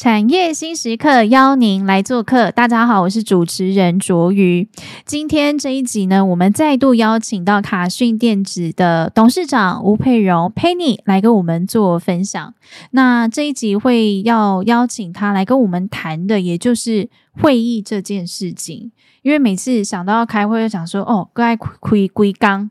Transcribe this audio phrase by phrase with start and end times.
[0.00, 4.66] 产业新时刻邀您来做客，大家好，我是主持人卓瑜。
[5.04, 12.54] 今天这一集呢，我们再度邀请到卡讯电子的董事长吴佩荣 Penny 来跟我们做分享。
[12.92, 18.92] 那这一集会要邀请他来跟我们谈的，也就是会议这件事情。
[19.20, 21.68] 因为每次想到要开会，就想说哦，该开
[22.14, 22.70] 归刚。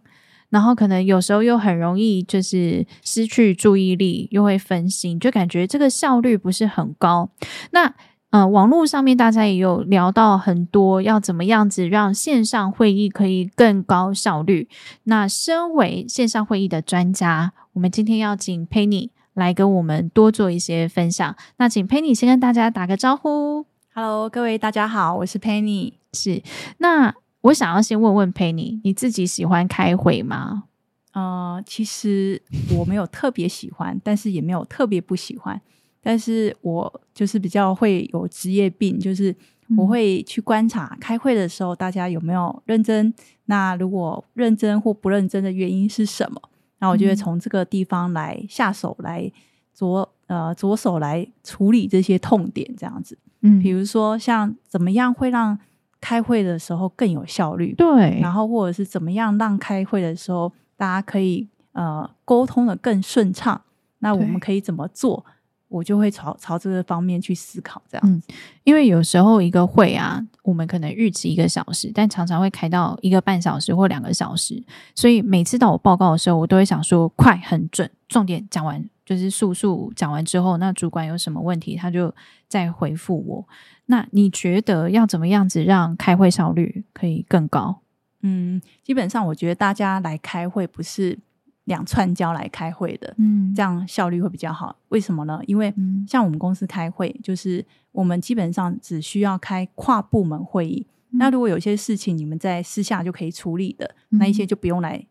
[0.50, 7.30] 然后可能有时候又很容易就是失去注意力，又会分心，就感觉这个效率不是很高。
[7.72, 7.94] 那
[8.32, 14.70] 呃，网络上面大家也有聊到很多，要怎么样子让线上会议可以更高效率。
[15.06, 21.36] 那身为线上会议的专家，我们今天要请 Penny 来跟我们多做一些分享。
[21.58, 23.66] 那请 Penny 先跟大家打个招呼。
[23.96, 25.94] Hello，各位大家好，我是 Penny。
[26.14, 26.44] 是
[26.78, 27.16] 那。
[27.42, 30.66] 我想要先问问 Penny，你自己喜欢开会吗？
[31.14, 32.42] 呃，其实
[32.78, 35.60] 我没有特别喜欢，但是也没有特别不喜欢。
[36.02, 39.36] 但是我就是比较会有职业病，就是
[39.78, 43.14] 我会去观察开会的时候大家有没有认真。
[43.46, 46.42] 那如果认真或不认真的原因是什么？
[46.80, 49.32] 那我就会从这个地方来下手，来
[49.74, 53.18] 着呃着手来处理这些痛点，这样子。
[53.42, 55.58] 嗯，比如说像怎么样会让。
[56.02, 63.62] 开会的时候更有效率，对，然后或者是怎么样让开会的时候大家可以呃沟通的更顺畅，
[64.00, 65.26] 那我们可以怎么做？
[65.68, 68.28] 我就会朝朝这个方面去思考，这样子。
[68.28, 74.64] 嗯，因为有时候一个会啊，我们可能预期一个小时，但常常会开到一个半小时或两个小时，
[74.96, 82.14] 所以每次到我报告的时候，我都会想说快很准，重点讲完就是速速讲完之后，那主管有什么问题，他就
[82.48, 83.48] 再回复我。
[83.88, 87.82] 那你觉得要怎么样子让开会效率可以更高？
[88.22, 91.18] 嗯，基本上我觉得大家来开会不是
[91.64, 94.76] 两串交来开会的，嗯，这样效率会比较好。
[94.90, 95.42] 为什么呢？
[95.48, 95.74] 因为
[96.08, 100.86] 像我们公司开会，就是我们基本上只需要开跨部门会议。
[101.10, 105.04] 嗯，那如果有些事情你们在私下就可以处理的，那一些就不用来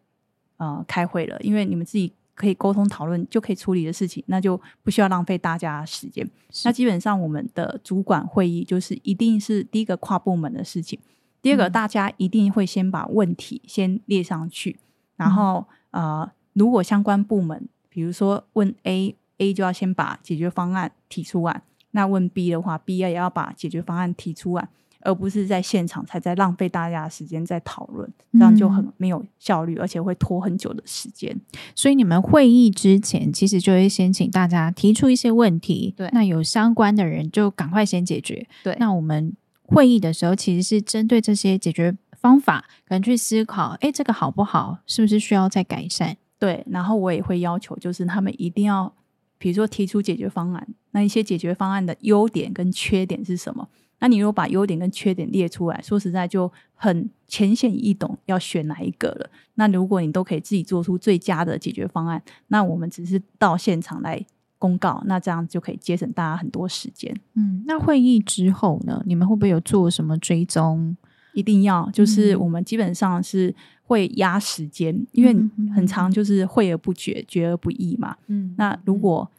[0.58, 2.12] 呃开会了，因为你们自己。
[2.38, 6.24] 可以沟通讨论就可以处理的事情，那就不需要浪费大家时间。
[6.64, 10.96] 那基本上我们的主管会议就是一定是第一个跨部门的事情，
[11.42, 14.78] 第二个大家一定会先把问题先列上去，嗯、
[15.16, 24.68] 然后呃，如果相关部门比如说问 A，A 就要先把解决方案提出来，那问 B 的话，B 也要把解决方案提出来。
[25.00, 31.38] 而不是在现场才在浪费大家的时间在讨论，这样就很没有效率，嗯，而且会拖很久的时间。
[31.74, 38.46] 所以你们会议之前，其实就会先请大家提出一些问题，对，那有相关的人就赶快先解决。
[38.64, 44.78] 对，那我们会议的时候，其实是针对这些解决方法，可能去思考，哎，这个好不好？
[44.86, 46.16] 是不是需要再改善？
[46.38, 48.92] 对，然后我也会要求，就是他们一定要，
[49.38, 53.68] 比如说提出解决方案，那一些解决方案的优点跟缺点是什么？
[54.00, 59.30] 那你如果把优点跟缺点列出来，说实在就很浅显易懂，要选哪一个了。
[59.54, 64.24] 那如果你都可以自己做出最佳的解决方案，那我们只是到现场来
[64.58, 67.14] 公告，那这样就可以节省大家很多时间。
[67.34, 69.02] 嗯，那会议之后呢？
[69.06, 70.96] 你们会不会有做什么追踪？
[71.34, 73.54] 一定要，就是我们基本上是
[73.84, 75.32] 会压时间，嗯，因为
[75.72, 78.16] 很长就是会而不决，决而不议嘛。
[78.26, 79.30] 嗯，那如果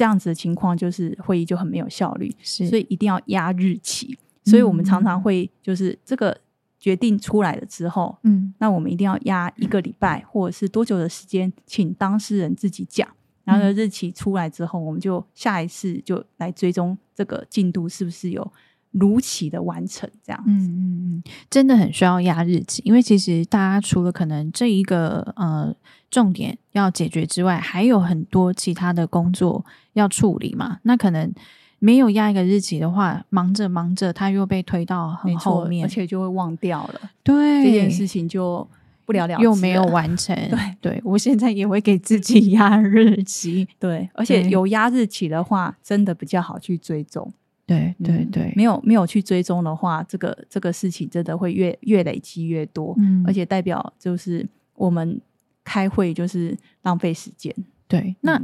[0.00, 4.16] 这样子的情况就是会议就很没有效率，是，所以一定要压日期。
[4.46, 6.34] 所以我们常常会就是这个
[6.78, 13.06] 决定出来了之后，嗯，那我们一定要压一个礼拜或者是多久的时间，请当事人自己讲。
[13.44, 18.52] 然后日期出来之后，我们就下一次就来追踪这个进度是不是有
[18.92, 20.10] 如期的完成。
[20.24, 25.76] 这样子，嗯嗯嗯，真的很需要压日期，因为其实大家除了可能这一个呃。
[26.10, 30.80] 重点要解决之外，还有很多其他的工作要处理嘛。
[30.82, 31.32] 那可能
[31.78, 37.00] 没有压一个日期的话，忙着忙着，他又被推到很后面，而且就会忘掉了。
[37.22, 38.66] 对，这件事情就
[39.06, 40.36] 不了了之，又没有完成。
[40.50, 43.66] 对对，我现在也会给自己压日期。
[43.78, 47.32] 对，而且有压日期的话，真的比较好去追踪。
[47.66, 52.96] 对对对，嗯、没有没有去追踪的话，这个这个事情真的会越越累积越多。
[52.98, 55.20] 嗯，而且代表就是我们。
[55.70, 57.54] 开会就是浪费时间，
[57.86, 58.16] 对。
[58.22, 58.36] 那、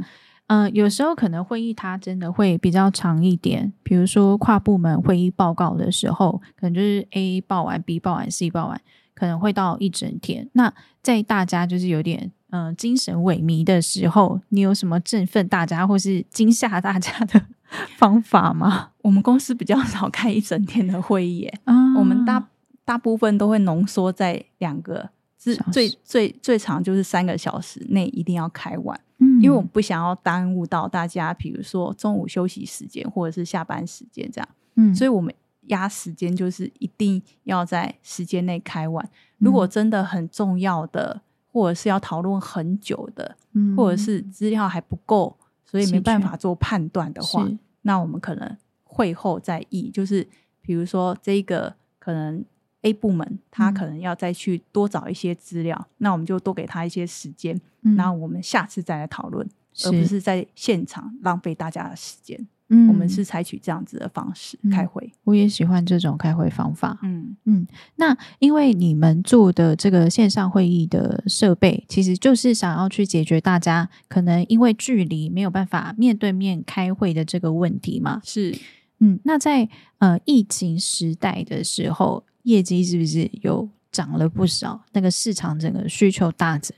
[0.45, 8.79] 嗯、呃，有时候可能会议它真的会比较长一点，比如说跨部门会议报告的时候，可能就是 A 报完，B 报完，C 报完，
[9.13, 10.47] 可能会到一整天。
[10.53, 17.41] 那在大家就是有点嗯、呃、精神萎靡的时候，你有什么振奋大家或是惊吓大家的
[17.99, 18.91] 方法吗？
[19.03, 22.47] 我们公司比较少开一整天的会议，啊、我们大
[22.85, 25.09] 大部分都会浓缩在两个。
[25.37, 35.33] 最最最最长就是三个小时内一定要开完，嗯，因为我们不想要耽误到大家，比如说中午休息时间或者是下班时间这样，嗯，所以我们
[35.67, 39.07] 压时间就是一定要在时间内开完。
[39.37, 47.47] 如果真的很重要的，或者是要讨论很久的，嗯，或者是资料还不够，所以没办法做判断的话，
[47.83, 50.27] 那我们可能会后再议，就是
[50.61, 52.43] 比如说这个可能。
[52.83, 59.47] A 部门他可能要再去多找一些资料，嗯，那我们就多给他一些时间，嗯，然后我们下次再来讨论，
[59.85, 62.47] 而不是在现场浪费大家的时间。
[62.69, 65.01] 嗯，我们是采取这样子的方式开会。
[65.05, 66.99] 嗯，我也喜欢这种开会方法。
[67.01, 67.65] 嗯嗯，
[67.95, 78.21] 那因为你们做的这个线上会议的设备，其实就是想要去解决大家可能因为距离没有办法面对面开会的这个问题嘛。
[78.23, 78.53] 是，
[78.99, 79.69] 嗯，那在
[79.99, 82.23] 呃疫情时代的时候。
[82.47, 84.81] 业绩是不是有涨了不少？
[84.93, 86.73] 那个市场整个需求大增。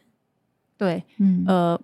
[0.75, 1.80] 对，嗯，呃，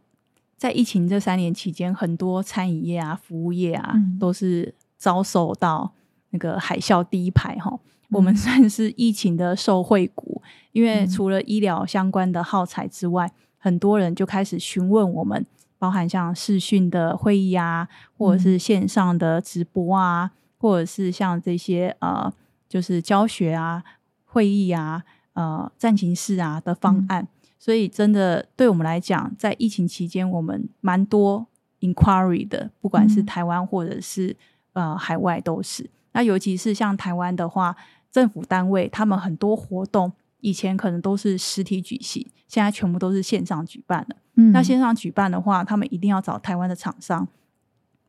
[0.57, 5.93] 在疫情这三年期间，很多餐饮业啊、服务业啊，嗯、都是遭受到
[6.31, 7.79] 那个海啸第一排哈、嗯。
[8.09, 10.41] 我们算是疫情的受惠股，
[10.71, 15.45] 因为除了医疗相关的耗材之外，很多人就开始询问我们，
[15.77, 17.87] 包含像视讯的会议啊，
[18.17, 22.33] 或者是线上的直播啊，或者是像这些呃。
[22.67, 23.83] 就是教学啊、
[24.25, 25.03] 会议啊、
[25.33, 27.27] 呃、战情室啊的方案，嗯，
[27.57, 31.45] 所以真的对我们来讲，在疫情期间，我们蛮多
[31.81, 34.35] inquiry 的，不管是台湾或者是
[34.73, 35.89] 呃海外都是。
[36.13, 37.75] 那尤其是像台湾的话，
[38.11, 44.15] 政府单位他们很多活动以前可能都是实体举行，现在全部都是线上举办的。
[44.35, 47.27] 嗯，那线上举办的话，他们一定要找台湾的厂商。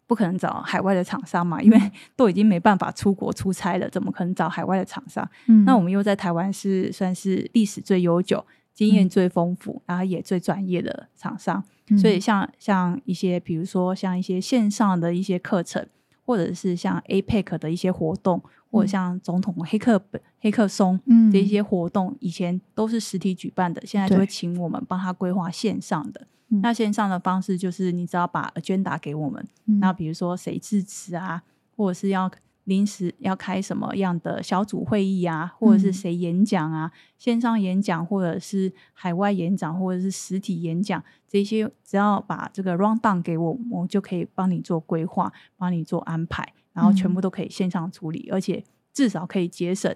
[0.06, 5.28] 不可能找海外的厂商嘛，因为都已经没办法出国出差了，怎么可能找海外的厂商？
[5.46, 15.86] 嗯，那我们又在台湾是算是历史最悠久、经验最丰富，然后也最专业的厂商，嗯，所以像像一些，比如说像一些线上的一些课程，
[16.26, 19.98] 或者是像 APEC 的一些活动，或者像总统黑客
[20.40, 21.00] 黑客松
[21.32, 26.26] 这些活动，以前都是实体举办的，现在就会请我们帮他规划线上的。
[26.48, 29.44] 那线上的方式就是，你只要把 agenda 给我们，
[29.80, 31.42] 那、嗯、比如说谁致辞啊，
[31.76, 32.30] 或者是要
[32.66, 49.94] 临时要开什么样的小组会议啊，或者是谁演讲啊、嗯，线上演讲或者是海外演讲或者是实体演讲，这些只要把这个 rundown 给我，我就可以帮你做规划，帮你做安排，然后全部都可以线上处理，嗯、而且至少可以节省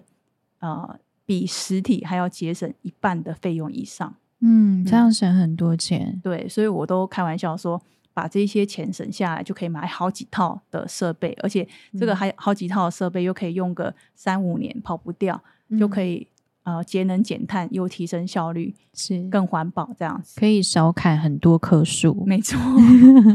[0.61, 4.15] 呃比实体还要节省一半的费用以上。
[4.43, 6.13] 嗯，这样省很多钱。
[6.15, 11.67] 嗯，对，所以我都开玩笑说，把这些钱省下来，就可以买好几套的设备，而且
[11.99, 16.27] 这个还好几套的设备又可以用个三五年，跑不掉，嗯、就可以
[16.65, 22.25] 呃节能减碳，又提升效率，是更环保，这样子可以少砍很多棵树。
[22.27, 22.59] 没错。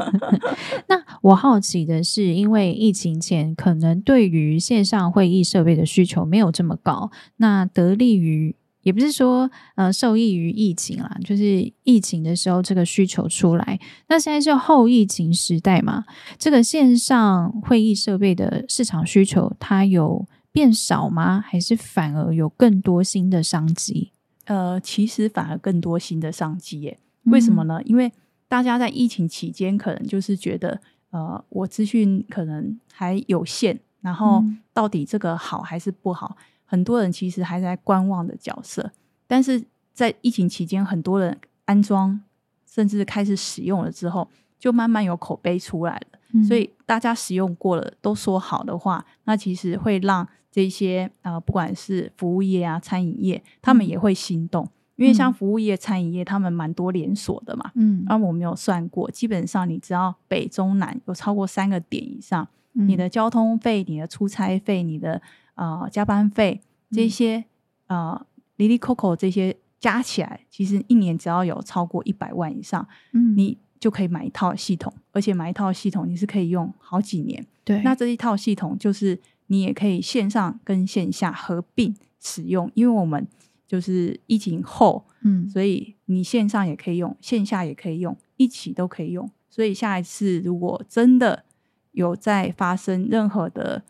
[0.87, 8.55] 那我好奇的是，因为疫情前可能对于线上会议设备的需求没有这么高，那得利于。
[8.85, 16.05] 也不是说呃受益于疫情啦，就是疫情的时候这个需求出来，那现在是后疫情时代嘛，
[16.37, 21.41] 这个线上会议设备的市场需求它有变少吗？
[21.41, 24.11] 还是反而有更多新的商机？
[24.45, 26.99] 呃，其实反而更多新的商机耶。
[27.23, 27.79] 为什么呢？
[27.79, 27.83] 嗯。
[27.87, 28.11] 因为
[28.47, 36.37] 大家在疫情期间可能就是觉得呃我资讯可能还有限，然后到底这个好还是不好？
[36.65, 38.91] 很多人其实还在观望的角色，
[39.27, 42.21] 但是在疫情期间，很多人安装
[42.65, 44.27] 甚至开始使用了之后，
[44.59, 46.19] 就慢慢有口碑出来了。
[46.33, 46.43] 嗯。
[46.43, 54.65] 所以大家使用过了都说好的话，那其实会让这些呃，不管是服务业啊、餐饮业，他们也会心动。
[54.65, 54.69] 嗯。
[54.97, 57.71] 因为像服务业、餐饮业，他们蛮多连锁的嘛。
[57.75, 58.03] 嗯。
[58.07, 62.87] 那我没有算过，基本上你只要北中南有超过三个点以上，嗯。
[62.87, 65.21] 你的交通费、你的出差费、你的
[65.55, 67.45] 呃，加班费这些，
[67.87, 68.25] 嗯、呃，
[68.57, 77.45] 哩哩扣扣这些加起来，其实一年只要有超过一百万以上，嗯，你就可以买一套系统，而且买一套系统你是可以用好几年。
[77.63, 83.27] 对，那这一套系统就是你也可以线上跟线下合并使用，因为我们
[83.67, 89.29] 就是疫情后，嗯，所以你线上也可以用，线下也可以用，一起都可以用。
[89.49, 91.43] 所以下一次如果真的
[91.91, 93.83] 有再发生任何的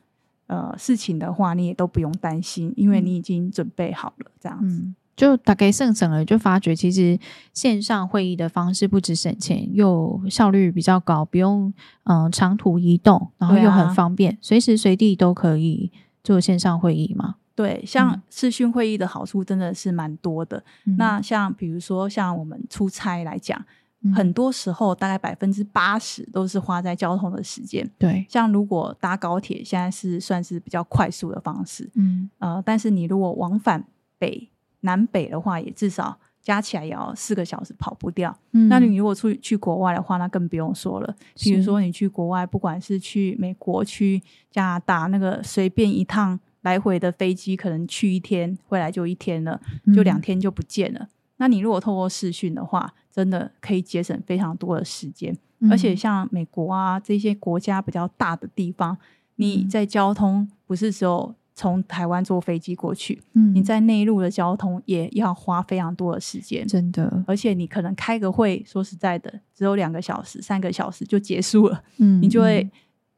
[0.47, 4.31] 呃，事情的话，你也都不用担心，因为你已经准备好了。
[4.39, 7.17] 这样子，嗯、就大概省省了，就发觉其实
[7.53, 11.73] 线上会议的方式不止省钱，又效率比较高，不用
[12.03, 15.91] 嗯、呃、长途移动，然后又很方便，随、啊、时随地都可以
[16.23, 17.35] 做线上会议嘛。
[17.55, 20.61] 对，像视讯会议的好处真的是蛮多的。
[20.85, 23.65] 嗯、那像比如说像我们出差来讲，
[24.05, 27.85] 嗯、很多时候大概百分之八十都是花在交通的时间。
[27.97, 31.89] 对，像如果搭高铁，现在是算是比较快速的方式。
[31.95, 33.85] 嗯，呃，但是你如果往返
[34.17, 34.49] 北
[34.81, 36.17] 南北的话，也至少。
[36.45, 38.37] 加起来也要四个小时，跑不掉。
[38.51, 41.15] 嗯，那你如果出去去国外的话，那更不用说了。
[41.39, 44.21] 比如说你去国外，不管是去美国、去
[44.51, 49.59] 加拿大，那个随便一趟来回的飞机，可能去一天，回来就一天了，
[49.95, 50.99] 就两天就不见了。
[50.99, 55.35] 嗯，那你如果透过视讯的话，真的可以节省非常多的时间。
[55.59, 58.97] 嗯，而且像美国啊这些国家比较大的地方，
[59.35, 61.35] 你在交通不是只有。
[61.57, 67.23] 从台湾坐飞机过去，嗯，你在内陆的交通也要花非常多的时间，真的。
[67.25, 72.69] 而且你可能开个会，说实在的，只有两个小时、三个小时就结束了，嗯，你就会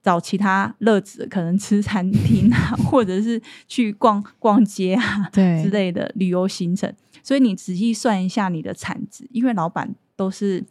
[0.03, 6.93] 找其他乐子，可能吃餐厅啊， 或者是去逛逛街啊，对之类的旅游行程。
[7.27, 10.63] 所以你仔细算一下你的产值，因为老板都是。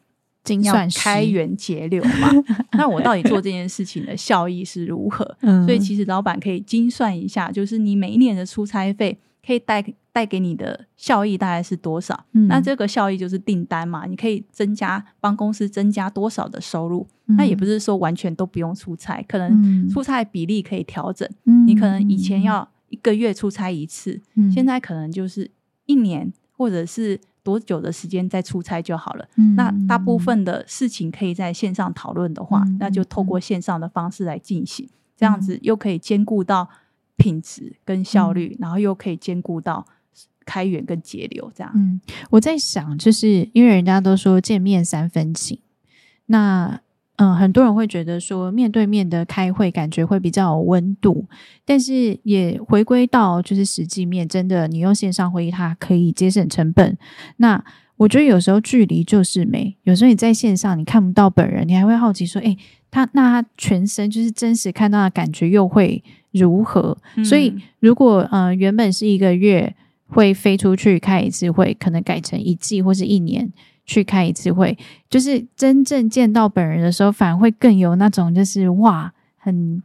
[0.47, 2.31] 精算开源节流嘛？
[2.79, 5.37] 那我到底做这件事情的效益是如何？
[5.41, 12.27] 嗯、所以其实老板可以精算一下，就是你每一年的出差费可以带带给你的效益大概是多少？
[12.35, 17.05] 嗯、那这个效益就是订单嘛，你可以增加帮公司增加多少的收入？
[17.27, 21.29] 嗯、那也不是说完全都不用出差，可能出差比例可以调整。
[21.47, 25.51] 嗯、你可能以前要一个月出差一次，嗯、现在可能就是
[25.87, 27.21] 一年或者是。
[27.47, 29.25] 多久的时间再出差就好了。
[29.37, 36.69] 嗯、那大部分的事情可以在线上讨论的话，嗯、那就透过线上的方式来进行，嗯、这样子又可以兼顾到
[37.17, 39.87] 品质跟效率，嗯、然后又可以兼顾到
[40.45, 41.49] 开源跟节流。
[41.55, 45.61] 这样，嗯，我在想，就是因为人家都说见面三分情，
[46.27, 46.81] 那。
[47.17, 51.25] 嗯，很多人会觉得说面对面的开会感觉会比较有温度，
[51.65, 56.97] 但是也回归到就是实际面，真的你用线上会议，它可以节省成本。
[57.39, 57.65] 那
[57.97, 62.59] 我觉得有时候距离就是美，有时候你在线上你看不到本人，你还会好奇说，诶，
[62.91, 66.99] 他那他全身就是真实看到的感觉又会如何？
[67.17, 69.75] 嗯、所以如果呃原本是一个月
[70.09, 73.51] 会飞出去开一次会，可能改成一季或是一年。
[73.87, 74.77] 去开一次会，
[75.09, 79.83] 就是真正见到本人的时候，反而会更有那种就是哇，很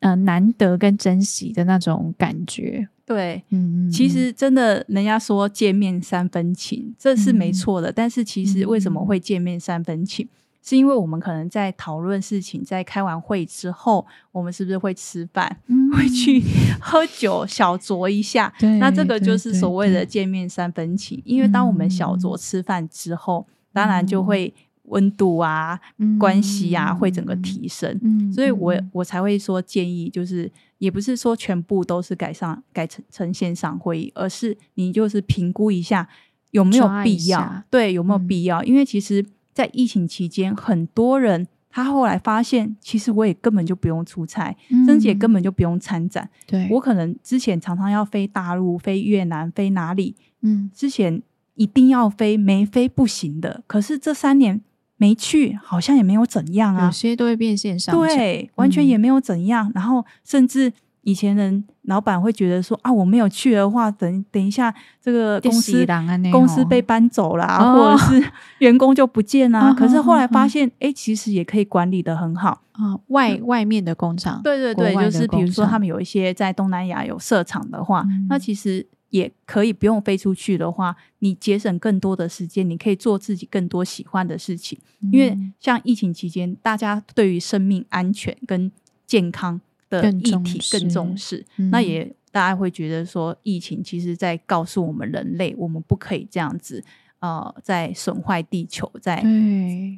[0.00, 2.88] 呃难得跟珍惜的那种感觉。
[3.04, 7.90] 对，嗯嗯，其实真的，人家说见面三分情，这是没错的。
[7.90, 10.26] 嗯、但是其实为什么会见面三分情？
[10.26, 10.28] 嗯
[10.62, 16.42] 是因为我们可能在讨论事情，在开完会之后，我们是不是会吃饭，嗯、会去
[16.78, 18.52] 喝酒小酌一下？
[18.58, 21.20] 对那这个就是所谓的见面三分情。
[21.24, 24.52] 因为当我们小酌吃饭之后，嗯、当然就会
[24.84, 27.98] 温度啊、嗯、关系啊会整个提升。
[28.02, 36.06] 嗯、所以我我才会说建议，就是也不是说全部都是改上改成成线上会议，而是你就是评估一下
[36.50, 38.62] 有没有必要，对，有没有必要？
[38.62, 39.24] 嗯、因为其实。
[39.52, 46.28] 在疫情期间，很多人他后来发现，其实我也根本就不用出差，甚至也根本就不用参展。
[46.46, 51.22] 对，我可能之前常常要飞大陆、飞越南、飞哪里，嗯，之前
[51.54, 53.62] 一定要飞，没飞不行的。
[53.66, 54.60] 可是这三年
[54.96, 59.68] 没去，好像也没有怎样啊，有些都会变线上，对，完全也没有怎样。
[59.68, 60.72] 嗯、然后甚至。
[61.02, 65.84] 以前人老板会觉得说啊，我没有去的话，等等一下这个公司
[66.30, 69.58] 公司被搬走了，哦、或者是员工就不见了。
[69.58, 72.96] 哦、 可是后来发现，哎、哦，其实也可以管理的很好啊。
[73.08, 84.78] 外外面的工厂，对对对，就是比如说他们有一些在东南亚有设厂的话，嗯、那其实也可以不用飞出去的话，你节省更多的时间，你可以做自己更多喜欢的事情。
[85.02, 88.70] 嗯、因为像疫情期间，大家对于生命安全跟
[89.06, 89.60] 健康。
[89.90, 96.82] 的议题更重视，嗯、那也大家会觉得说，疫情其实在告诉我们人类，我们不可以这样子，
[97.18, 99.22] 呃，在损坏地球，在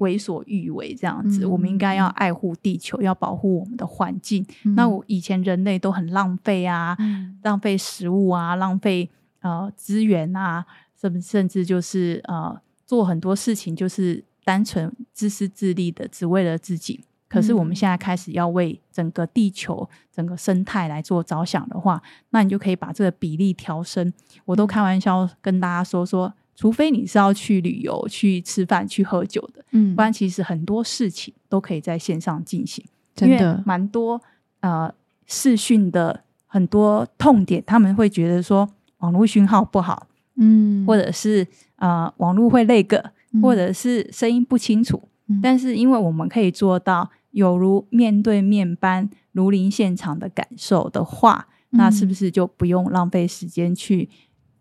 [0.01, 2.07] 为所欲为这样子，我们应该要。
[2.17, 4.45] 爱护地球，嗯、要保护我们的环境。
[4.65, 9.09] 嗯、那我以前人类都很浪费啊，嗯、浪费食物啊，浪费
[9.41, 10.65] 呃资源啊，
[11.01, 17.01] 甚甚至就是呃做很多事情就是单纯自私自利的，只为了自己。
[17.33, 24.13] 可是我们现在开始要为整个地球、整个生态来做着想的话，那你就可以把这个比例调升。
[24.45, 32.85] 我都开玩笑跟大家说说，除非你是要去旅游、去吃饭、去喝酒的，嗯，不然其实很多事情都可以在线上进行。
[33.17, 34.21] 真的，蛮多
[34.61, 34.93] 呃
[35.25, 41.47] 视讯的很多痛点，他们会觉得说网络讯号不好，嗯，或者是
[41.77, 43.03] 呃网络会 lag，
[43.41, 45.09] 或者是声音不清楚。
[45.29, 47.09] 嗯，但是因为我们可以做到。
[47.33, 54.09] 有如面对面般如临现场的感受的话，那是不是就不用浪费时间去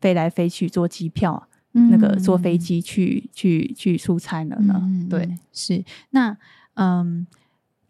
[0.01, 4.81] 飞来飞去坐机票，嗯、那个坐飞机去去去出差了呢？
[4.83, 6.35] 嗯、对，是那
[6.73, 7.25] 嗯。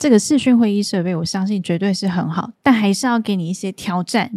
[0.02, 4.32] 这个视讯会议设备，我相信绝对是很好，但还是要给你一些挑战。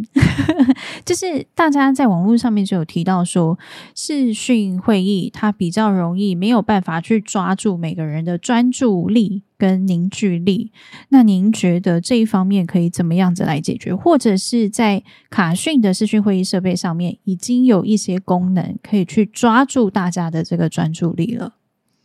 [1.06, 3.58] 就是大家在网络上面就有提到说，
[3.94, 10.70] 视讯会议它比较容易没有办法去抓住每个人的专注力跟凝聚力。
[11.08, 13.94] 那您觉得这一方面可以怎么样子来解决？
[13.94, 21.54] 或者是在卡讯的视讯会议设备上面已经有一些功能可以去抓住大家的这个专注力了？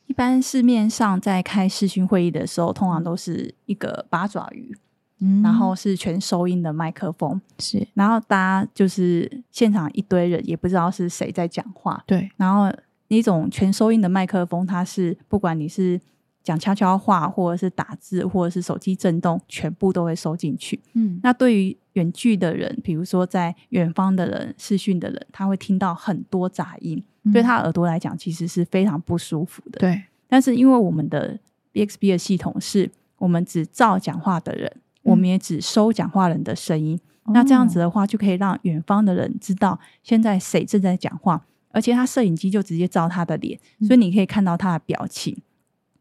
[0.09, 4.75] 一般市面上在开视讯会议的时候，通常都是一个八爪鱼，
[5.19, 12.75] 嗯，然后是全收音的麦克风，是，然后大家就是现场一堆人，也不知道是谁在讲话，对，然后
[13.09, 16.01] 那种全收音的麦克风，它是不管你是
[16.41, 27.03] 讲悄悄话，或者是打字，或者是手机震动，全部都会收进去，嗯，那对于远距的人，比如说在远方的人视讯的人，他会听到很多杂音。
[27.31, 29.79] 对他耳朵来讲，其实是非常不舒服的。
[29.79, 31.37] 对，但是因为我们的
[31.73, 36.99] BXB 的系统是，我们只照讲话的人，嗯、我们也只收讲话人的声音。
[37.25, 45.37] 嗯、那这样子的话，就可以让远方的人知道现在谁正在讲话，而且他摄影机就直接照他的脸，嗯、所以你可以看到他的表情，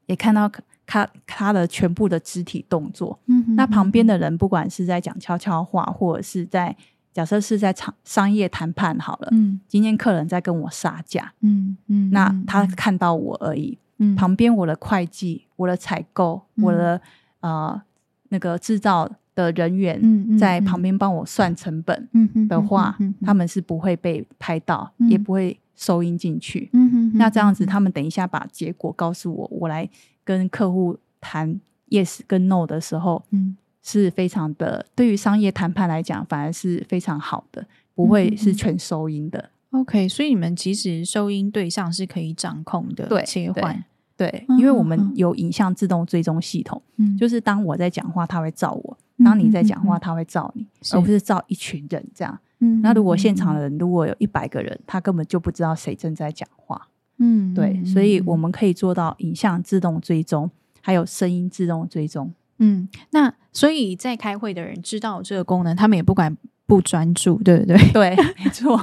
[0.06, 0.50] 也看到
[0.86, 3.18] 他他的全部的肢体动作。
[3.26, 6.76] 嗯那旁边的人，不管是在讲悄悄话，或者是在。
[7.12, 17.00] 假设是在场商业谈判好了，嗯，今天客人在跟我杀价，嗯嗯，那他看到我而已，嗯，旁边我的会计、我的采购、嗯、我的
[17.40, 17.80] 呃
[18.28, 22.08] 那个制造的人员在旁边帮我算成本
[22.48, 26.70] 的话，他们是不会被拍到，嗯、也不会收音进去，
[27.14, 29.88] 那这样子，他们等一下把结果告诉我，我来
[30.22, 33.56] 跟客户谈 yes 跟 no 的时候，嗯。
[33.90, 39.48] 是非常的，对于商业谈判来讲，反而是非常好的，不会是全收音的。
[39.70, 43.82] 嗯、OK，所以你们其实收音对象是可以掌控的，对，切换，
[44.14, 52.38] 对，因为我们有影像自动追踪系统，嗯，就是当我在讲话，它会照我；当你在讲话，它会照你，嗯、而不是照一群人这样。
[52.58, 56.88] 嗯，那如果现场的人如果有一百个人，他根本就不知道谁正在讲话。
[57.16, 60.50] 嗯，对，所以我们可以做到影像自动追踪，
[60.82, 62.30] 还有声音自动追踪。
[62.58, 67.76] 嗯，那所以在开会的人知道这个功能，他们也不敢不专注，对不对？
[67.92, 68.80] 对，没错，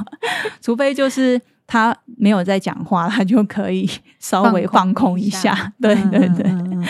[0.61, 5.39] 除非就是他没有在讲话，他就可以 稍微放空一下。
[5.39, 6.45] 一下对对对。
[6.49, 6.83] 嗯、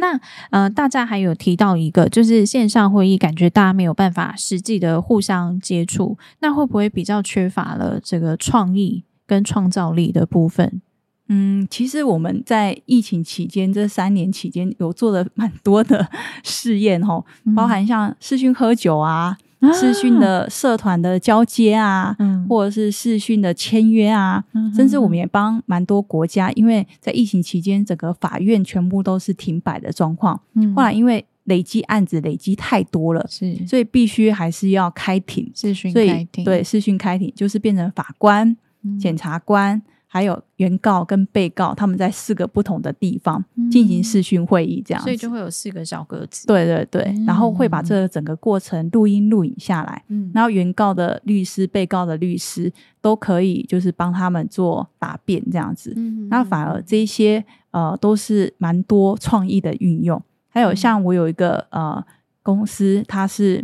[0.00, 10.82] 那呃，大家还有提到一个，就是线上会议，感觉大家没有办法实际的互相接触，那会不会比较缺乏了这个创意跟创造力的部分？
[11.28, 16.08] 嗯，其实我们在疫情期间这三年期间有做了蛮多的
[16.42, 39.82] 试验哦，包含像视讯喝酒啊、嗯、视讯的社团的交接啊，嗯、或者是视讯的签约啊，嗯、甚至我们也帮蛮多国家，因为在疫情期间整个法院全部都是停摆的状况，嗯、后来因为累积案子累积太多了，是，所以必须还是要开庭视讯开庭，对，视讯开庭就是变成法官、嗯、检察官。
[40.10, 46.46] 还有原告跟被告，他们在四个不同的地方进行视讯会议，这样、嗯，所以就会有四个小格子。
[46.46, 55.92] 对对对，嗯、然后会把这个整个过程录音录影下来，嗯，然后原告的律师、被告的律师都可以就是帮他们做答辩，这样子。
[55.94, 60.20] 嗯，那反而这些呃都是蛮多创意的运用。
[60.48, 62.02] 还有像我有一个呃
[62.42, 63.62] 公司，他是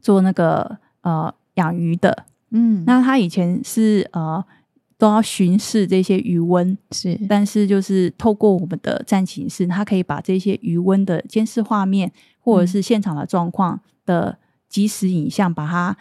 [0.00, 4.44] 做那个呃养鱼的，嗯，那他以前是呃。
[5.00, 14.36] 都要巡视这些余温，是，但是就是透过我们的战情室，它可以把这些余温的监视画面，或者是现场的状况的
[14.68, 15.96] 即时影像，把它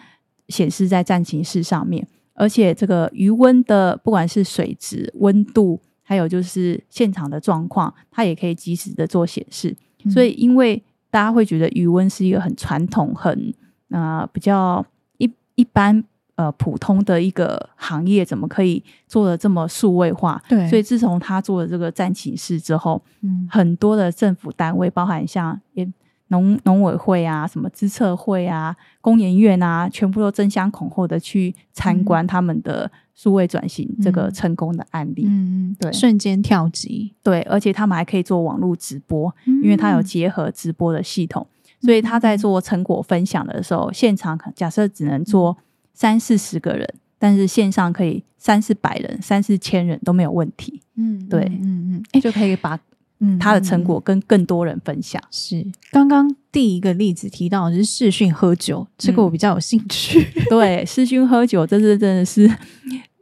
[0.49, 2.05] 显示在战情室上面。
[2.33, 9.73] 而且这个余温的不管是水质、温度，还有就是现场的状况，它也可以及时的做显示。
[10.03, 13.53] 嗯、所以，因为大家会觉得余温是一个很传统、很
[13.91, 14.85] 啊、呃、比较
[15.19, 16.03] 一一般。
[16.39, 20.41] 呃，普通的一个行业怎么可以做的这么数位化？
[20.47, 25.59] 对，所以自从他做了这个战情室之后，嗯，很多的政府单位，包含像
[26.29, 35.25] 农农委会啊、什么资策会啊、工研院啊，全部都争相恐后的去参观他们的数位转型这个成功的案例。
[35.27, 41.45] 嗯，对，瞬间跳级，对，而且他们还可以做网络直播，嗯、因为他有结合直播的系统，
[41.81, 45.57] 所以他在做成果分享的时候，现场假设只能做。
[45.99, 50.81] 三四十个人，但是线上可以三四百人、三四千人都没有问题。
[50.95, 52.79] 嗯，对，嗯嗯，哎，就可以把
[53.19, 55.21] 嗯，他的成果跟更多人分享。
[55.29, 60.25] 是刚刚第一个例子提到的是视讯喝酒，这个我比较有兴趣。
[60.37, 62.49] 嗯、 对，视讯喝酒，这是真的是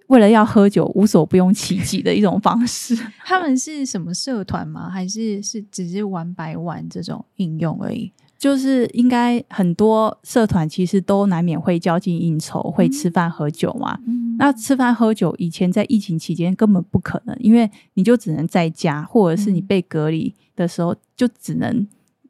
[0.05, 2.95] 为了要喝酒无所不用其极的一种方式。
[3.25, 4.87] 他们是什么社团吗？
[4.87, 8.13] 还是是只是玩白玩这种应用而已？
[8.37, 13.99] 就是应该很多社团其实都难免会交际应酬，嗯、会吃饭喝酒嘛。
[14.05, 21.87] 嗯、那吃饭喝酒以前在疫情期间根本不可能，因为你就只能在家，或者是你被隔离的时候就只能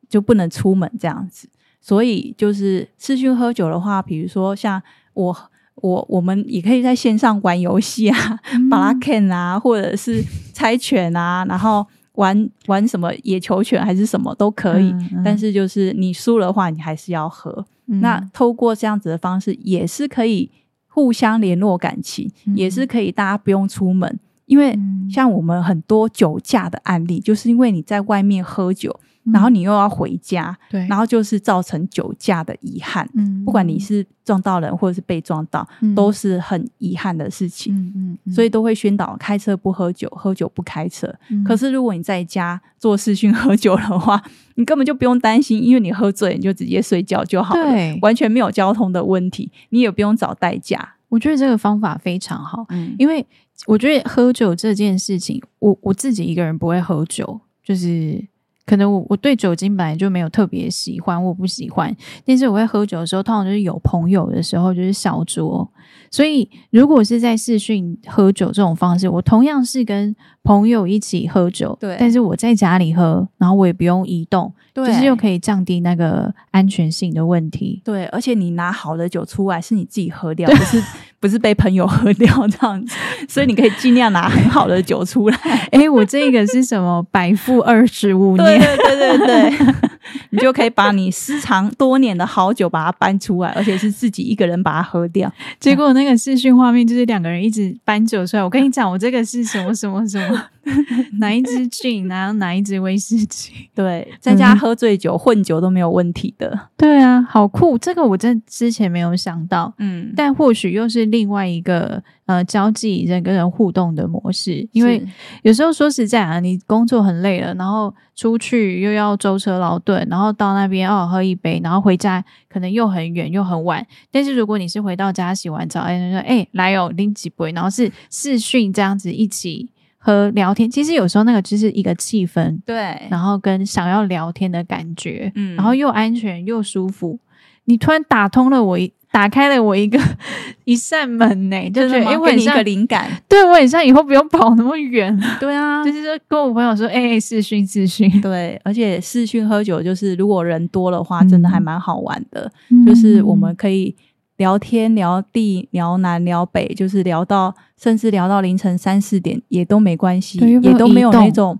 [0.07, 1.49] 就不能出门这样子。
[1.81, 4.81] 所以就是视讯喝酒的话，比如说像
[5.13, 5.35] 我
[5.75, 8.39] 我我们也可以在线上玩游戏啊，
[8.69, 11.85] 巴拉 Ken 啊，或者是猜拳啊，然后。
[12.17, 17.65] 玩玩什么野球拳还是什么都可以，嗯嗯、但是就是你输了的话，你还是要喝。
[17.87, 20.51] 嗯、那透过这样子的方式，也是可以
[20.87, 24.77] 互相联络感情，嗯、也是可以大家不用出门，因为
[25.09, 28.99] 像我们很多酒驾的案例，就是因为你在外面喝酒。
[29.33, 33.07] 然后你又要回家，对，然后就是造成酒驾的遗憾。
[33.13, 37.75] 嗯，不管你是撞到人或者是被撞到，嗯、都是很遗憾的事情。
[37.75, 41.13] 嗯嗯，嗯所以都会宣导开车不喝酒，喝酒不开车。
[41.29, 44.21] 嗯、可是如果你在家做视讯喝酒的话，
[44.55, 50.95] 你根本就不用担心，因为你喝醉你就直接睡觉就好了，对完全没有交通的问题，你也不用找代驾。
[51.09, 53.25] 我觉得这个方法非常好，嗯，因为
[53.65, 58.25] 我觉得喝酒这件事情，我我自己一个人不会喝酒，就是。
[58.67, 61.95] 可能我我对酒精本来就没有特别喜欢，我不喜欢。
[62.25, 65.67] 但是我会喝酒的时候，通常就是有朋友的时候，就是小酌。
[66.09, 71.97] 所以如果是在视讯喝酒这种方式，我同样是跟朋友一起喝酒，对。
[71.99, 77.81] 但是我在家里喝，然后我也不用移动，对，就是又可以降低那个安全性的问题。
[77.83, 80.83] 对，而且你拿好的酒出来是你自己喝掉， 不是
[81.19, 82.95] 不是被朋友喝掉这样子。
[83.27, 85.37] 所以你可以尽量拿很好的酒出来。
[85.71, 87.05] 哎，我这个是什么？
[87.11, 88.59] 百富二十五年。
[88.59, 89.75] 对对对对，
[90.29, 95.31] 你就可以把你私藏多年的好酒把它搬出来，而且是自己一个人把它喝掉。
[95.59, 98.43] 结果那个视讯画面就是两个人一直搬酒出来。
[98.43, 100.43] 我跟你讲，我这个是什么什么什么，
[101.19, 103.51] 哪一支 gin，哪哪一支威士忌？
[103.75, 106.59] 对，在家喝醉酒、嗯、混酒都没有问题的。
[106.75, 107.77] 对啊，好酷！
[107.77, 109.73] 这个我真之前没有想到。
[109.79, 112.03] 嗯，但或许又是另外一个。
[112.27, 115.01] 呃，交际人跟人互动的模式，因为
[115.43, 123.87] 有时候说实在啊，你工作很累了，然后出去又要舟车劳顿，然后到那边哦喝一杯，然后回家可能又很远又很晚。
[124.11, 129.69] 但是如果你是回到家洗完澡，哎，说哎来哦拎几杯，然后是视讯这样子一起
[130.07, 137.19] 喝聊天，其实有时候那个就是一个气氛，对，然后跟想要聊天的感觉，嗯，然后又安全又舒服，
[137.65, 138.93] 你突然打通了我一。
[139.09, 139.97] 打开了我一个
[140.65, 145.17] 一扇门呢，就觉得哎，给你一个灵感，对我很像以后不用跑那么远。
[145.39, 148.21] 对啊，就是说跟我朋友说，哎，视讯视讯。
[148.21, 152.51] 对，而且视讯喝酒，就是如果人多的话，真的还蛮好玩的。
[152.69, 153.95] 嗯、就是我们可以
[154.37, 161.59] 聊天聊地聊南聊北，就是聊到甚至聊到凌晨三四点也都没关系，也都没有那种。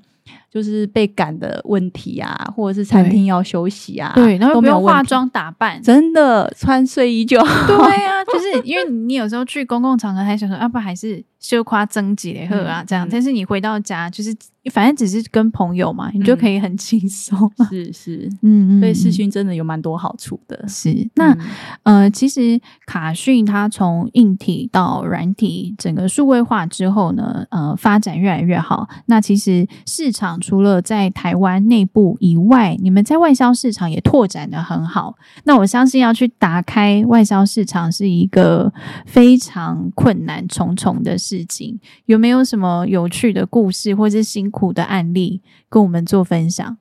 [0.49, 7.67] 就是被赶的问题啊，或者是餐厅要休息啊，对，然后不用化妆打扮，真的穿睡衣就好。
[7.67, 13.07] 对啊， 就是因为你有时候去公共场合，还想说，要不还是羞夸增几的喝啊，这样。
[13.09, 14.35] 但是你回到家，就是
[14.71, 17.49] 反正只是跟朋友嘛，你就可以很轻松。
[17.69, 20.67] 是是，嗯嗯，所以视讯真的有蛮多好处的。
[20.67, 21.37] 是，那
[21.83, 28.87] 呃，其实卡讯它从硬体到软体整个数位化之后呢，呃，发展越来越好。
[29.05, 35.15] 那其实市场除了在台湾内部以外，你们在外销市场也拓展的很好。
[35.43, 38.73] 那我相信要去打开外销市场是一个
[39.05, 41.37] 非常困难重重的事。
[41.37, 46.77] 事情有没有什么有趣的故事，或是辛苦的案例跟我们做分享？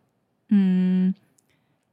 [0.50, 1.12] 嗯，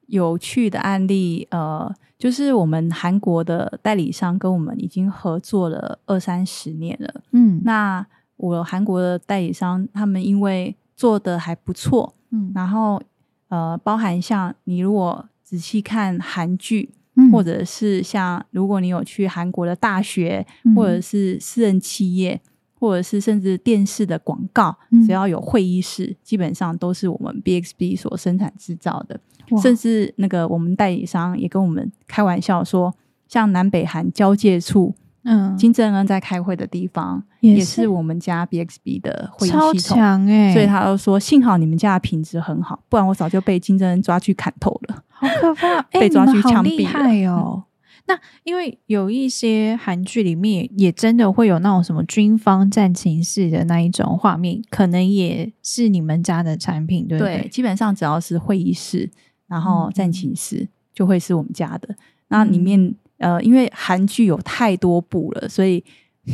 [0.05, 7.21] 有趣的案例，呃，就是我们韩国的代理商跟我们已经合作了二三十年了。
[7.31, 8.05] 嗯，那
[8.37, 13.01] 我韩国的代理商，他们因为做的还不错，嗯，然后
[13.49, 16.91] 呃，包含像你如果仔细看韩剧。
[17.31, 20.43] 或者是像，如果你有去韩国的大学，
[20.75, 22.41] 或者是私人企业，
[22.79, 29.19] 或者是甚至电视的广告，只要有会议室，基本上都是我们 BXB 所生产制造的。
[29.61, 32.91] 甚至那个我们代理商也跟我们开玩笑说，
[33.27, 34.95] 像南北韩交界处。
[35.23, 47.63] 嗯，金正恩在开会的地方也是，我们家 BXB 的会议系统，超强欸，所以他就说，幸好你们家的品质很好，不然我早就被金正恩抓去砍头了，好可怕， 被抓去枪毙哦。
[48.05, 57.43] 那因为有一些韩剧里面也真的会有那种什么军方战情室的那一种画面，可能也是你们家的产品，对不对？
[57.43, 59.09] 对，基本上只要是会议室，
[59.47, 61.93] 然后战情室就会是我们家的。
[61.93, 65.83] 嗯、那里面呃，因为韩剧有太多部了，所以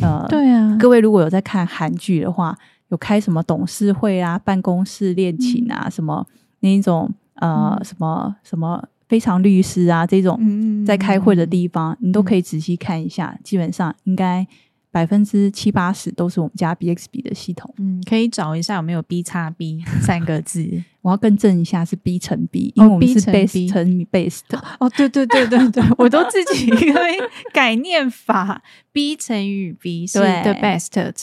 [0.01, 2.57] 呃，对啊，各位如果有在看韩剧的话，
[2.89, 6.25] 有开什么董事会啊、办公室恋情啊，嗯、什么
[6.61, 8.83] 那一种呃，嗯、什么什么。
[9.09, 10.39] 非常律师啊，这种
[10.85, 13.35] 在开会的地方，嗯、你都可以仔细看一下。
[13.35, 14.45] 嗯、基本上应该
[14.91, 17.73] 百分之七八十都是我们家 BXB 的系统。
[17.79, 20.83] 嗯，可以找一下有没有 B 叉 B 三个字。
[21.01, 24.61] 我要更正一下，是 B 乘 B，因为我们是 base 乘 base 的。
[24.79, 27.17] 哦，对对对对对， 我都自己因为
[27.53, 31.13] 改念法，B 乘以 B 是 the best 乘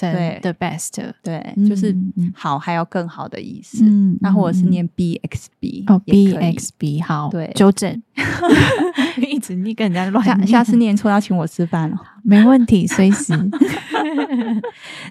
[0.41, 1.95] the best，对，就是
[2.35, 3.85] 好还要更好的意思。
[3.85, 8.03] 嗯，那或者是念 BXB，哦，BXB 好，对，纠正，
[9.29, 13.33] 一直你跟人家乱，下次念错要请我吃饭了， 没问题，随时。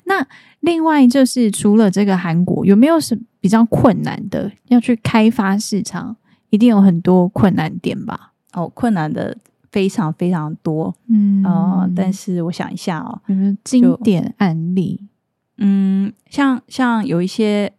[0.05, 0.25] 那
[0.61, 3.21] 另外就是除了这个韩国，有没有什么？
[3.45, 6.15] 比较困难的要去开发市场，
[6.49, 8.31] 一定有很多困难点吧？
[8.53, 9.37] 哦，困难的
[9.71, 14.99] 非常非常多，嗯、呃、但是我想一下哦，有没有经典案例？
[15.59, 17.71] 嗯，像像有一些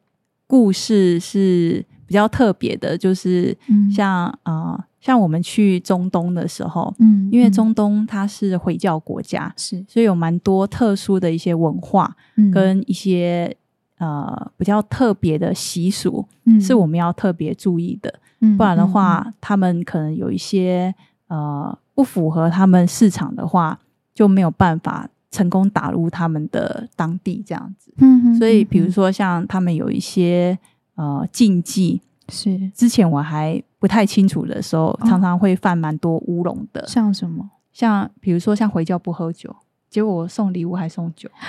[0.47, 3.59] 故事是比较特别的，就是
[3.93, 12.17] 像啊、嗯呃，像我们去中东的时候，嗯，因为中东它是回教国家，是，所以有蛮多特殊的一些文化，
[12.55, 13.57] 跟一些。
[13.99, 20.95] 呃，比较特别的习俗，嗯，是我们要特别注意的，嗯，不然的话，嗯，他们可能有一些
[21.29, 23.79] 呃不符合他们市场的话，
[24.15, 30.59] 就没有办法成功打入他们的当地这样子，嗯，所以比如说像他们有一些
[30.97, 32.71] 呃禁忌，是。
[32.75, 37.49] 之前我还不太清楚的时候，哦，常常会犯蛮多乌龙的，像什么？
[37.73, 39.55] 像比如说像回教不喝酒，
[39.89, 41.31] 结果我送礼物还送酒。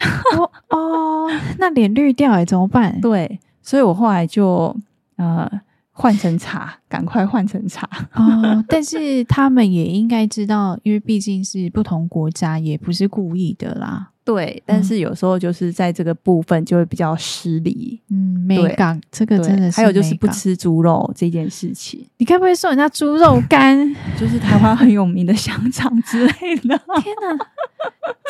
[0.36, 3.00] 哦哦，那脸绿掉哎，怎么办？
[3.00, 4.74] 对，所以我后来就
[5.16, 5.50] 呃
[5.92, 7.88] 换成茶，赶快换成茶。
[8.14, 14.10] 哦， 但是他们也应该知道，因为毕竟是不同国家，也不是故意的啦。
[14.32, 18.00] 对，但是有时候就是在这个部分就会比较失礼。
[18.10, 19.76] 嗯，美感这个真的是。
[19.76, 23.76] 还有就是不吃猪肉这件事情，你该不会送人家猪肉干？
[24.16, 26.78] 就是台湾很有名的香肠之类的。
[27.02, 27.46] 天哪，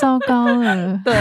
[0.00, 0.98] 糟糕了。
[1.04, 1.14] 对，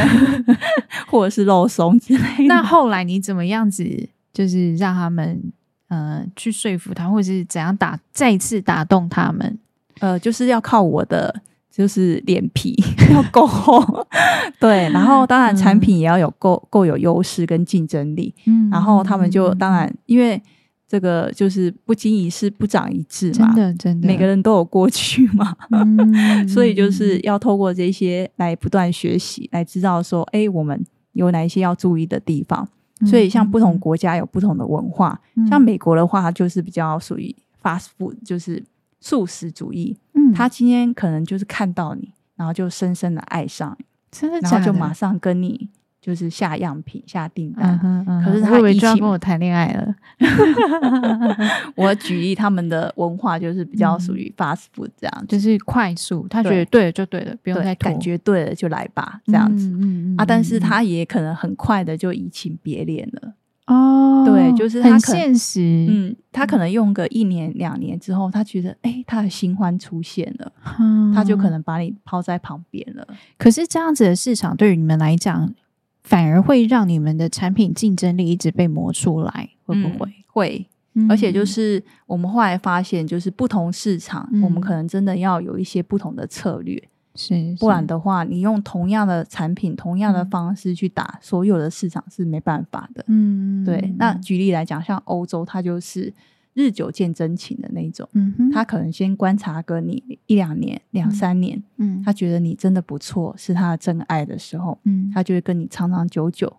[1.07, 2.43] 或者是肉松之类的。
[2.45, 5.41] 那后来你怎么样子，就是让他们
[5.89, 9.59] 呃去说服他，或者是怎样打再次打动他们？
[9.99, 11.41] 呃，就是要靠我的。
[11.79, 12.75] 就是脸皮
[13.13, 13.81] 要够厚，
[14.59, 20.41] 对，然后当然产品也要有够够有优势跟竞争力，嗯，然后他们就当然因为
[20.85, 32.67] 这个就是不经一事不长一智嘛，真的真的，每个人都有过去嘛， 嗯，所以就是要透过这些来不断学习，来知道说，哎，我们有哪一些要注意的地方。
[33.05, 35.17] 所以像不同国家有不同的文化，
[35.49, 38.61] 像美国的话，它就是比较属于 fast food，就是。
[38.99, 44.55] 素食主义，嗯，他今天可能就是看到你，然后就深深的爱上你，真的假的？
[44.57, 45.69] 然后就马上跟你
[46.01, 47.79] 就是下样品、下订单。
[47.83, 49.95] 嗯嗯、可是他一起就要跟我谈恋爱了。
[51.75, 56.27] 我举例，他们的文化就是比较属于 fast food 这样、嗯，就是快速。
[56.29, 59.67] 他觉得对了就对了，不用再感觉对了就来吧，这样子。
[59.67, 63.33] 嗯嗯嗯、啊，但是他也可能很快的就移情别恋了。
[63.69, 65.61] 哦，对，就是他很现实。
[65.87, 73.07] 嗯，他可能用个一年两年之后，他觉得，哎，他的新欢出现了，嗯，他就可能把你抛在旁边了。
[73.37, 75.53] 可是这样子的市场对于你们来讲，
[76.01, 80.65] 反而会让你们的产品竞争力一直被磨出来，会不会？
[80.95, 86.81] 嗯，会，而且就是我们后来发现，就是不同市场，嗯，我们可能真的要有一些不同的策略。
[87.19, 93.03] 是，不然的话，你用同样的产品、同样的方式去打所有的市场是没办法的。
[93.07, 93.93] 嗯，对。
[93.97, 96.13] 那举例来讲，像欧洲，它就是
[96.53, 98.07] 日久见真情的那种。
[98.13, 106.51] 嗯哼，他可能先观察个你一两年、两三年，嗯，他觉得你真的不错，是他的真爱的时候，嗯，他就会跟你长长久久，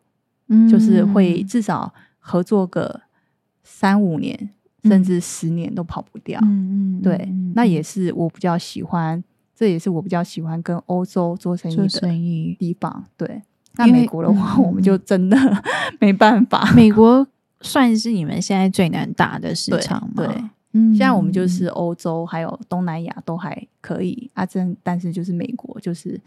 [0.49, 3.01] 嗯，就是会至少合作个
[3.63, 4.51] 三五年，
[4.85, 6.39] 甚至十年都跑不掉。
[6.43, 9.25] 嗯嗯，对，那也是我比较喜欢。
[9.61, 13.05] 这也是我比较喜欢跟欧洲做生意的地方。
[13.15, 13.43] 对，
[13.77, 15.37] 那美国的话，我们就真的
[16.01, 16.73] 没办法。
[16.75, 17.27] 美国
[17.61, 20.25] 算是你们现在最难打的市场吗？
[20.25, 26.19] 对，嗯，现在我们就是欧洲还有东南亚都还可以啊，真但是就是美国就是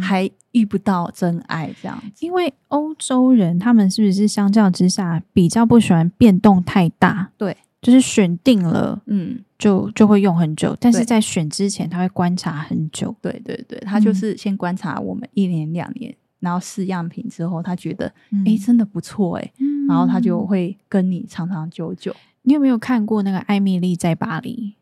[0.00, 2.24] 还遇不到真爱这样子。
[2.24, 7.32] 因为欧洲人他们是不是相较之下比较不喜欢变动太大？
[7.36, 9.44] 对，就是选定了，嗯。
[9.58, 13.14] 就就会用很久，但是在选之前他会观察很久。
[13.22, 22.12] 对对对，他就是先观察我们一年两年，嗯、然后试样品之后，他觉得哎、嗯欸、真的不错哎、嗯，然后他就会跟你长长久久。
[22.42, 24.74] 你有没有看过那个《艾米丽在巴黎》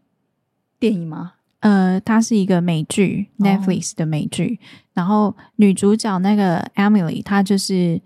[0.81, 1.35] 电影吗？
[1.59, 4.65] 呃，它是一个美剧，Netflix 的美剧，哦。
[4.95, 8.01] 然后女主角那个 Emily，她就是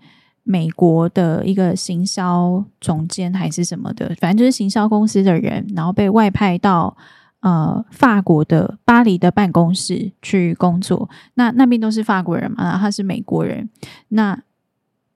[0.47, 6.95] 美国的一个行销总监还是什么的，反正就是行销公司的人，然后被外派到
[7.39, 11.09] 呃法国的巴黎的办公室去工作。
[11.33, 13.67] 那那边都是法国人嘛，然后他是美国人。
[14.09, 14.39] 那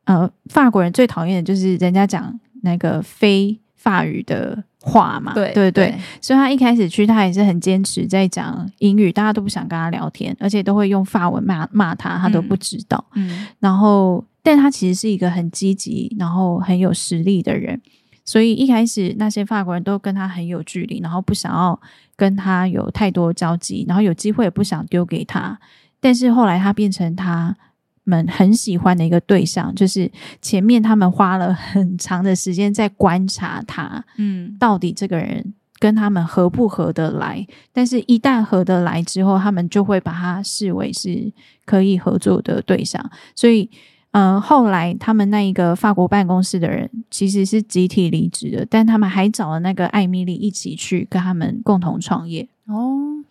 [0.06, 4.64] 呃，法国人最讨厌的就是人家讲那个非法语的。
[4.82, 13.04] 话嘛，对对对，所以他一开始去，他也是很坚持在讲英语，大家都不想跟他聊天，而且都会用法文骂骂他，他都不知道。
[13.16, 17.82] 嗯，然后，但他其实是一个很积极，然后很有实力的人，
[18.24, 21.80] 所以一开始那些法国人都跟他很有距离，然后不想要
[22.16, 25.60] 跟他有太多交集，然后有机会也不想丢给他，
[26.00, 27.56] 但是后来他变成他。
[28.10, 37.46] 们很喜欢的一个对象，就是前面他们花了很长的时间在观察他，嗯，到底这个人跟他们合不合得来？
[37.72, 41.32] 但是，一旦合得来之后，他们就会把他视为是
[41.66, 43.00] 可以合作的对象。
[43.36, 43.70] 所以，
[44.12, 52.50] 嗯、呃，后来他们那一个法国办公室的人其实是集体离职的，但他们还找了那个艾米丽一起去跟他们共同创业。
[52.66, 53.24] 哦。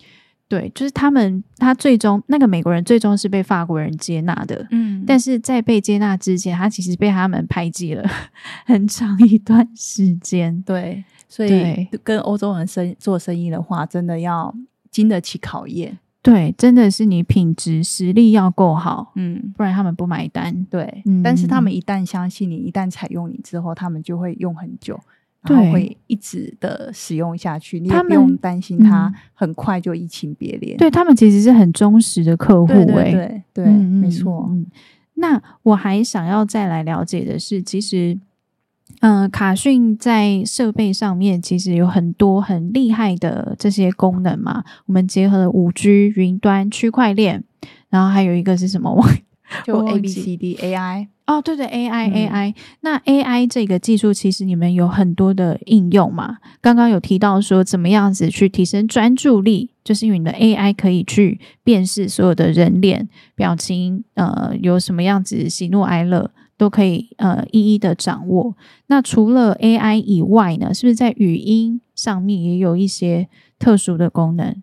[0.49, 8.03] 对，就是他们，他最终那个美国人最终是被法国人接纳的，嗯，但是在被接纳之前，他其实被他们排挤了
[8.65, 10.59] 很长一段时间。
[10.63, 14.53] 对，所以跟欧洲人生做生意的话，真的要
[14.89, 15.99] 经得起考验。
[16.23, 20.65] 对，真的是你品质实力要够好，嗯，不然他们不买单。
[20.65, 24.99] 对，嗯，但是他们一旦相信你，一旦采用你之后，他们就会用很久。
[25.43, 30.75] 然后会一直的使用下去，你也不用担心它很快就移情别恋。
[30.77, 34.47] 对，他们其实是很忠实的客户，欸，对对对，对嗯、没错。
[34.49, 34.65] 嗯，
[35.15, 38.19] 那我还想要再来了解的是，其实，
[38.99, 44.63] 嗯、呃，卡讯在设备上面其实有很多很厉害的这些功能嘛。
[44.87, 47.43] 我们结合了五 G、云端、区块链，
[47.89, 49.01] 然后还有一个是什么？
[49.65, 51.07] 就 A B C D A I。
[51.29, 56.37] 哦，对对，AI AI，那 AI 这个技术其实你们有很多的应用嘛？
[56.59, 68.55] 刚刚有提到说怎么样子去提升专注力，就是因为你的 AI 可以去辨识所有的人脸、表情，呃，有什么样子喜怒哀乐都可以呃一一的掌握。
[68.87, 74.55] 那除了 AI 以外呢，是不是在语音上面也有一些特殊的功能？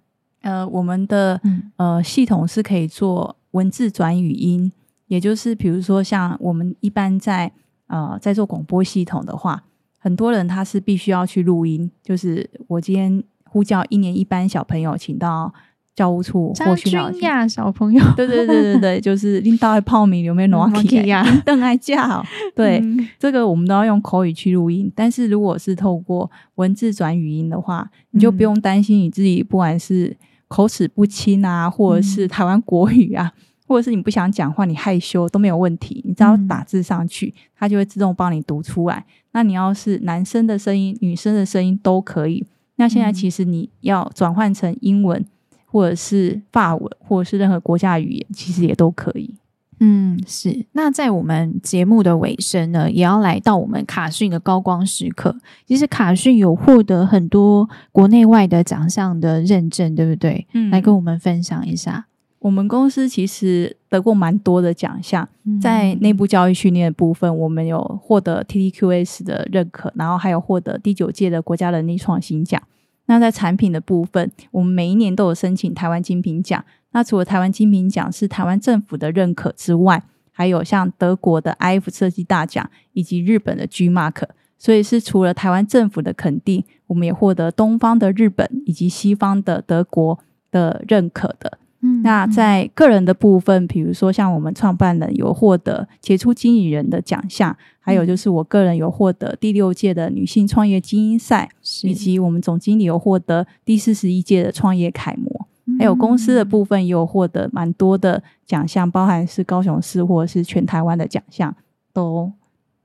[0.43, 1.41] 呃，我们的
[1.77, 4.73] 呃系统是可以做文字转语音。
[5.09, 7.53] 也就是，比如说，像我们一般在
[7.87, 9.63] 呃在做广播系统的话，
[9.99, 11.91] 很多人他是必须要去录音。
[12.03, 15.53] 就是我今天呼叫一年一班小朋友，请到
[15.95, 21.25] 教务处或训导处呀，小朋友，对对对对对，就是拎到泡米有没有暖气呀？
[21.47, 22.23] 邓爱叫，
[22.55, 24.93] 对、嗯，这个我们都要用口语去录音。
[24.95, 30.17] 但是如果是透过文字转语音的话，你就不用担心你自己不管是
[30.49, 33.33] 口齿不清啊，或者是台湾国语啊。
[33.67, 39.05] 或者是你不想讲话，你害羞都没有问题，你只要打字上去，嗯，它就会自动帮你读出来。
[39.33, 42.47] 那你要是男生的声音、女生的声音都可以。
[42.77, 45.25] 那现在其实你要转换成英文，
[45.65, 49.35] 或者是法文，或者是任何国家的语言，其实也都可以。
[49.81, 50.65] 嗯，是。
[50.73, 55.37] 那在我们节目的尾声呢，也要来到我们卡讯的高光时刻。
[55.67, 60.47] 其实卡讯有获得很多国内外的奖项的认证，对不对？
[60.55, 62.07] 嗯，来跟我们分享一下。
[62.47, 65.29] 我们公司其实得过蛮多的奖项，
[65.61, 72.63] 在内部教育训练的部分，我们有获得 TTQS 的认可，然后还有获得第九届的国家人力创新奖。
[73.07, 76.65] 那在产品的部分，我们每一年都有申请台湾精品奖。
[76.93, 84.23] 那除了台湾精品奖是台湾政府的认可之外，还有像德国的 iF 设计大奖以及日本的 G Mark，
[84.57, 90.21] 所以是除了台湾政府的肯定，我们也获得东方的日本以及西方的德国
[90.53, 91.59] 的认可的。
[92.03, 101.49] 那在个人的部分，比如说像我们创办人有获得杰出经理人的奖项，还有就是我个人有获得第六届的女性创业精英赛，
[101.83, 105.47] 以及我们总经理有获得第四十一届的创业楷模，
[105.79, 111.55] 还有公司的部分也有获得蛮多的奖项，包含是高雄市或者是全台湾的奖项，
[111.93, 112.33] 都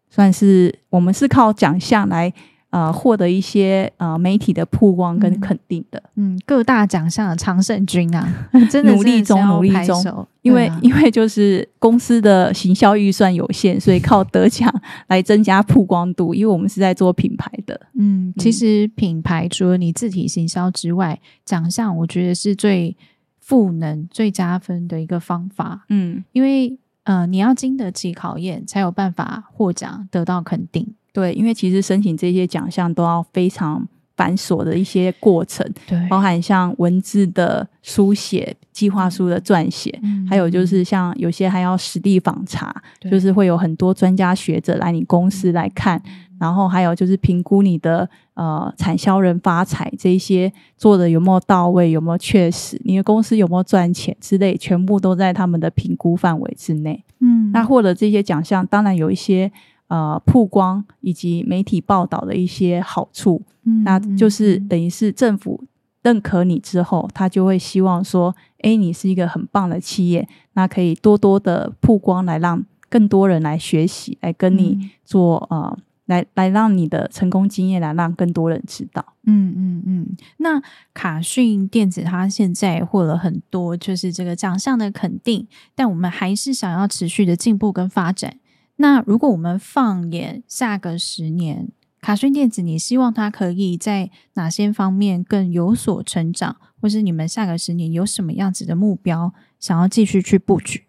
[0.10, 2.32] 算是我们是靠奖项来。
[2.72, 8.26] 呃，获得一些呃媒体的曝光跟肯定的，嗯，嗯各大奖项的常胜军啊，
[8.72, 14.74] 真的努力中努力中，因为、啊、因为就是公司的行销预算有限，所以靠 得奖
[15.08, 16.34] 来增加曝光度。
[16.34, 22.96] 因为我们是在做品牌的，嗯，其实品牌除了你自体行销之外，奖项我觉得是最
[23.40, 25.86] 赋能、最加分的一个方法。
[25.90, 30.96] 嗯，因为呃，你要经得起考验，才有办法获奖，得到肯定。
[31.14, 33.88] 对，因为其实申请这些奖项都要非常。
[34.18, 42.76] 繁琐的一些过程，对，包含像文字的书写、计划书的撰写，嗯，还有就是像有些还要实地访查，
[43.10, 57.04] 就是会有很多专家学者来你公司来看，嗯，然后还有就是评估你的呃产销人发财这一些做的有没有到位，有没有确实，你的公司有没有赚钱之类，全部都在他们的评估范围之内。
[57.22, 59.52] 嗯，那获得这些奖项，当然有一些。
[59.92, 65.66] 呃，曝光以及媒体报道的一些好处，嗯，那就是等于是政府
[66.02, 79.06] 认可你之后，他就会希望说，哎，你是一个很棒的企业，那可以多多的曝光，来让更多人来学习，来跟你做，嗯、呃，来来让你的成功经验来让更多人知道。
[79.26, 80.18] 嗯嗯嗯。
[80.38, 80.62] 那
[80.94, 88.38] 卡讯电子它现在获了很多就是这个奖项的肯定，但我们还是想要持续的进步跟发展。
[88.82, 91.70] 那如果我们放眼下个十年，
[92.02, 100.86] 卡讯电子，你希望它可以在哪些方面更有所成长，或是你们下个十年有什么样子的目标，想要继续去布局？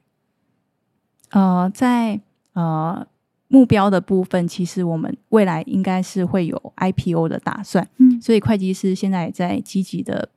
[1.32, 2.22] 呃，在
[2.54, 3.06] 呃
[3.48, 10.30] 目标的部分，其实我们未来应该是会有 IPO 的打算，嗯，所以会计师现在也在积极的，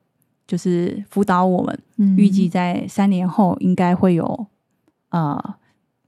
[0.45, 4.47] 就是辅导我们，嗯，预计在三年后应该会有
[5.09, 5.55] 呃。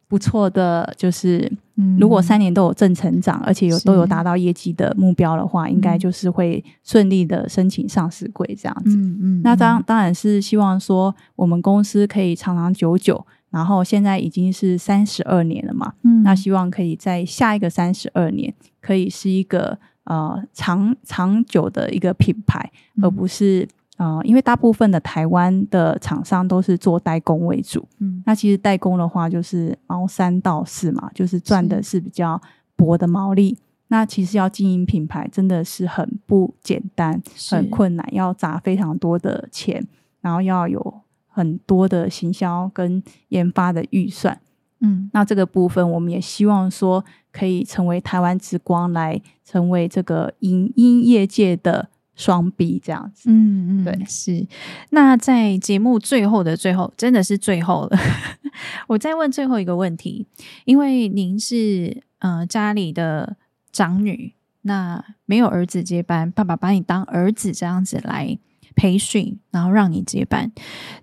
[0.08, 1.51] 不错的，就是
[1.99, 8.95] 如果三年都有正成长，嗯、而且有都有达到业绩的目标的话，应该就是会顺利的申请上市柜这样子。
[8.95, 23.68] 嗯嗯，那当当然是希望说我们公司可以长长久久，然后现在已经是三十二年了嘛，嗯，那希望可以在下一个三十二年可以是一个呃长长久的一个品牌，而不是。
[23.98, 32.39] 啊、呃，因为大部分的台湾的厂商都是做代工为主，嗯，那其实代工的话就是毛三到四嘛，就是赚的是比较
[32.76, 33.58] 薄的毛利。
[33.88, 37.20] 那其实要经营品牌真的是很不简单，
[37.50, 39.84] 很困难，要砸非常多的钱，
[40.22, 44.39] 然后要有很多的行销跟研发的预算。
[44.82, 51.89] 嗯，那这个部分我们也希望说可以成为台湾之光，来成为这个影音业界的。
[52.18, 54.45] 双臂这样子，嗯嗯，对，是。
[54.89, 57.97] 那在节目最后的最后，真的是最后了，
[58.89, 60.26] 我再问最后一个问题，
[60.65, 63.38] 因为您是呃家里的
[63.72, 68.39] 长女，那没有儿子接班，爸爸把你当儿子这样子来
[68.76, 70.51] 培训，然后让你接班，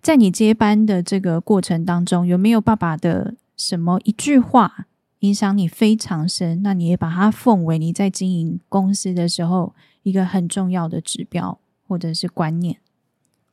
[0.02, 4.86] 在你接班的这个过程当中，有没有爸爸的什么一句话
[5.20, 6.60] 影响你非常深？
[6.64, 9.76] 那你也把它奉为你在经营公司的时候。
[10.04, 12.76] 一个很重要的指标或者是观念，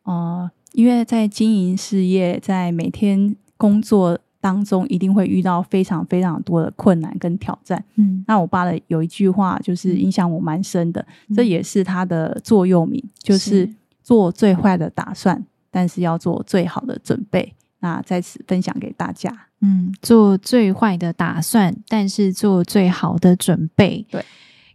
[0.03, 7.83] 呃，因为在经营事业，在每天工作当中，一定会遇到非常非常多的困难跟挑战。
[7.95, 13.73] 嗯，那我爸的有一句话，就是影响我蛮深的，嗯，这也是他的座右铭，就是
[14.03, 17.53] 做最坏的打算，但是要做最好的准备。
[17.79, 24.05] 那在此分享给大家，嗯，做最坏的打算，但是做最好的准备。
[24.11, 24.23] 对。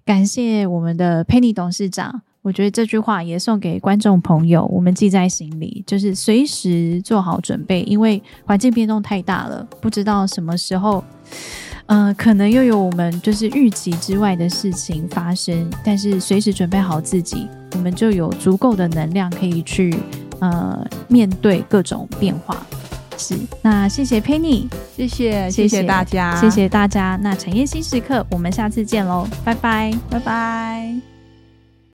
[0.07, 11.03] 感谢我们的 Penny 董事长，我觉得这句话也送给观众朋友，我们记在心里，就是随时做好准备，因为环境变动太大了，不知道什么时候，
[11.87, 19.93] 呃，可能又有我们就是预期之外的事情发生，但是随时准备好自己，我们就有足够的能量可以去
[20.39, 22.65] 呃面对各种变化。
[23.17, 27.19] 是，那谢谢 Penny，谢谢谢谢大家，谢谢大家。
[27.23, 31.16] 那产业新时刻，我们下次见喽，拜拜，拜拜。